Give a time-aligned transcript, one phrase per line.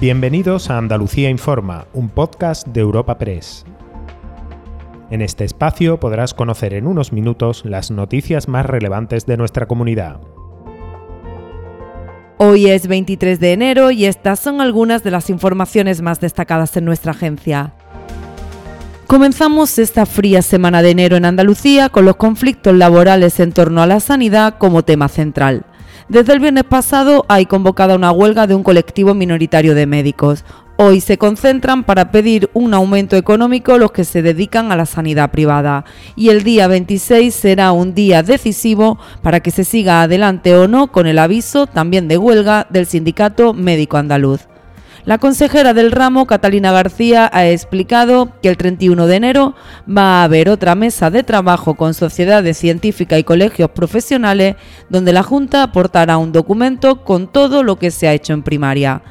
[0.00, 3.66] Bienvenidos a Andalucía Informa, un podcast de Europa Press.
[5.10, 10.22] En este espacio podrás conocer en unos minutos las noticias más relevantes de nuestra comunidad.
[12.38, 16.86] Hoy es 23 de enero y estas son algunas de las informaciones más destacadas en
[16.86, 17.74] nuestra agencia.
[19.06, 23.86] Comenzamos esta fría semana de enero en Andalucía con los conflictos laborales en torno a
[23.86, 25.66] la sanidad como tema central.
[26.08, 30.44] Desde el viernes pasado hay convocada una huelga de un colectivo minoritario de médicos.
[30.76, 35.30] Hoy se concentran para pedir un aumento económico los que se dedican a la sanidad
[35.30, 35.84] privada.
[36.16, 40.90] Y el día 26 será un día decisivo para que se siga adelante o no
[40.90, 44.49] con el aviso también de huelga del Sindicato Médico Andaluz.
[45.10, 49.54] La consejera del ramo, Catalina García, ha explicado que el 31 de enero
[49.88, 54.54] va a haber otra mesa de trabajo con sociedades científicas y colegios profesionales
[54.88, 59.02] donde la Junta aportará un documento con todo lo que se ha hecho en primaria.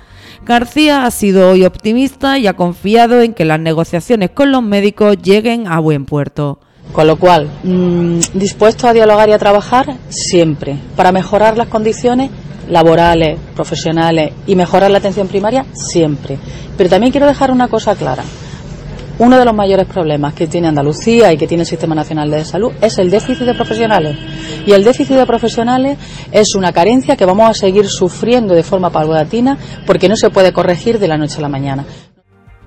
[0.46, 5.18] García ha sido hoy optimista y ha confiado en que las negociaciones con los médicos
[5.22, 6.60] lleguen a buen puerto.
[6.94, 12.32] Con lo cual, mmm, dispuesto a dialogar y a trabajar siempre para mejorar las condiciones
[12.70, 16.38] laborales, profesionales y mejorar la atención primaria siempre.
[16.78, 18.24] Pero también quiero dejar una cosa clara.
[19.20, 22.46] Uno de los mayores problemas que tiene Andalucía y que tiene el Sistema Nacional de
[22.46, 24.18] Salud es el déficit de profesionales.
[24.66, 25.98] Y el déficit de profesionales
[26.32, 30.54] es una carencia que vamos a seguir sufriendo de forma paulatina porque no se puede
[30.54, 31.86] corregir de la noche a la mañana.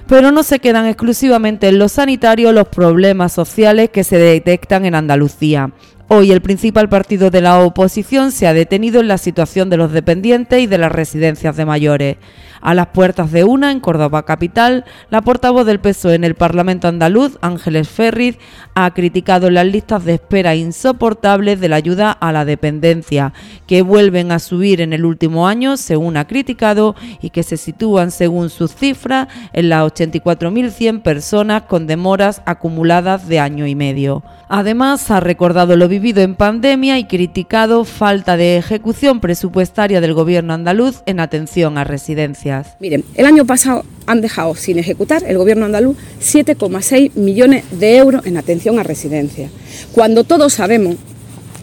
[0.07, 4.95] Pero no se quedan exclusivamente en lo sanitario los problemas sociales que se detectan en
[4.95, 5.73] Andalucía.
[6.15, 9.93] Hoy el principal partido de la oposición se ha detenido en la situación de los
[9.93, 12.19] dependientes y de las residencias de mayores.
[12.61, 16.87] A las puertas de una, en Córdoba capital, la portavoz del PSOE en el Parlamento
[16.87, 18.37] andaluz, Ángeles Ferriz,
[18.75, 23.33] ha criticado las listas de espera insoportables de la ayuda a la dependencia,
[23.67, 28.11] que vuelven a subir en el último año, según ha criticado, y que se sitúan,
[28.11, 34.23] según sus cifras, en las 84.100 personas con demoras acumuladas de año y medio.
[34.49, 40.53] Además, ha recordado lo vivido en pandemia y criticado falta de ejecución presupuestaria del gobierno
[40.53, 42.75] andaluz en atención a residencias.
[42.81, 48.27] Miren, el año pasado han dejado sin ejecutar el gobierno andaluz 7,6 millones de euros
[48.27, 49.53] en atención a residencias,
[49.93, 50.97] cuando todos sabemos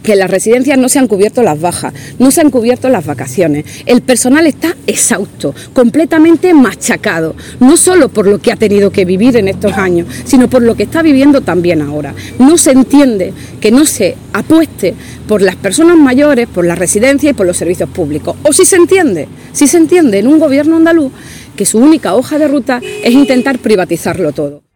[0.03, 3.05] que en las residencias no se han cubierto las bajas, no se han cubierto las
[3.05, 3.65] vacaciones.
[3.85, 9.37] El personal está exhausto, completamente machacado, no solo por lo que ha tenido que vivir
[9.37, 12.13] en estos años, sino por lo que está viviendo también ahora.
[12.37, 14.93] No se entiende que no se apueste
[15.27, 18.35] por las personas mayores, por las residencias y por los servicios públicos.
[18.43, 21.11] O si se entiende, si se entiende en un gobierno andaluz
[21.55, 24.68] que su única hoja de ruta es intentar privatizarlo todo.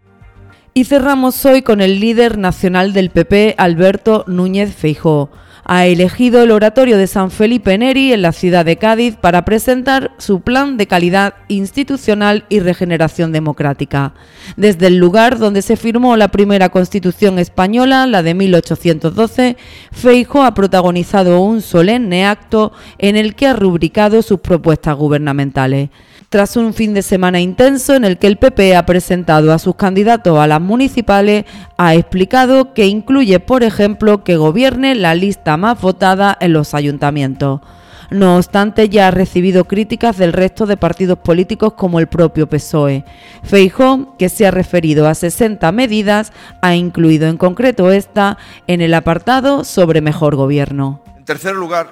[0.75, 5.29] Y cerramos hoy con el líder nacional del PP, Alberto Núñez Feijó.
[5.65, 10.13] Ha elegido el oratorio de San Felipe Neri en la ciudad de Cádiz para presentar
[10.17, 14.15] su plan de calidad institucional y regeneración democrática.
[14.57, 19.57] Desde el lugar donde se firmó la primera constitución española, la de 1812,
[19.91, 25.89] Feijó ha protagonizado un solemne acto en el que ha rubricado sus propuestas gubernamentales
[26.33, 29.75] tras un fin de semana intenso en el que el PP ha presentado a sus
[29.75, 31.45] candidatos a las municipales,
[31.77, 37.61] ha explicado que incluye, por ejemplo, que gobierne la lista más votada en los ayuntamientos.
[38.09, 43.05] No obstante, ya ha recibido críticas del resto de partidos políticos como el propio PSOE.
[43.43, 46.31] Feijó, que se ha referido a 60 medidas,
[46.61, 48.37] ha incluido en concreto esta
[48.67, 51.01] en el apartado sobre mejor gobierno.
[51.17, 51.87] En tercer lugar,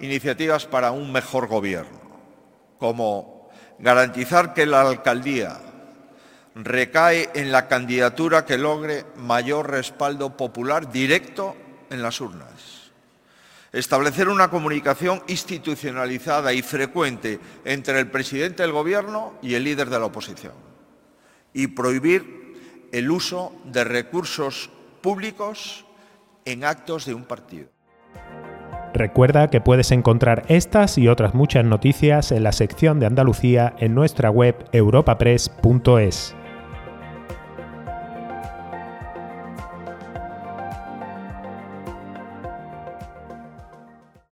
[0.00, 1.98] iniciativas para un mejor gobierno,
[2.78, 3.48] como
[3.80, 5.56] garantizar que la alcaldía
[6.58, 11.56] recae en la candidatura que logre mayor respaldo popular directo
[11.88, 12.90] en las urnas.
[13.72, 19.98] Establecer una comunicación institucionalizada y frecuente entre el presidente del Gobierno y el líder de
[20.00, 20.54] la oposición.
[21.52, 24.70] Y prohibir el uso de recursos
[25.00, 25.84] públicos
[26.44, 27.68] en actos de un partido.
[28.94, 33.94] Recuerda que puedes encontrar estas y otras muchas noticias en la sección de Andalucía en
[33.94, 36.34] nuestra web europapress.es.